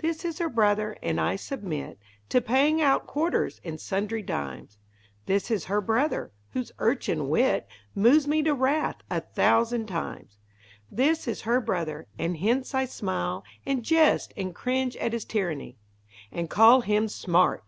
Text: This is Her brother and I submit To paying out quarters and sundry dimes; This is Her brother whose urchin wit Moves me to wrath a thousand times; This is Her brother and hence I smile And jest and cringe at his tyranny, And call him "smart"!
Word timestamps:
This 0.00 0.24
is 0.24 0.40
Her 0.40 0.48
brother 0.48 0.96
and 1.00 1.20
I 1.20 1.36
submit 1.36 2.00
To 2.30 2.40
paying 2.40 2.82
out 2.82 3.06
quarters 3.06 3.60
and 3.62 3.80
sundry 3.80 4.20
dimes; 4.20 4.78
This 5.26 5.48
is 5.48 5.66
Her 5.66 5.80
brother 5.80 6.32
whose 6.54 6.72
urchin 6.80 7.28
wit 7.28 7.68
Moves 7.94 8.26
me 8.26 8.42
to 8.42 8.52
wrath 8.52 8.96
a 9.08 9.20
thousand 9.20 9.86
times; 9.86 10.38
This 10.90 11.28
is 11.28 11.42
Her 11.42 11.60
brother 11.60 12.08
and 12.18 12.38
hence 12.38 12.74
I 12.74 12.84
smile 12.86 13.44
And 13.64 13.84
jest 13.84 14.32
and 14.36 14.52
cringe 14.52 14.96
at 14.96 15.12
his 15.12 15.24
tyranny, 15.24 15.76
And 16.32 16.50
call 16.50 16.80
him 16.80 17.06
"smart"! 17.06 17.62